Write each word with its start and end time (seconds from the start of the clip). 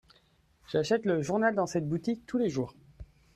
J'achète 0.65 1.05
le 1.05 1.21
journal 1.21 1.53
dans 1.53 1.67
cette 1.67 1.87
boutique 1.87 2.25
tous 2.25 2.39
les 2.39 2.49
jours. 2.49 2.73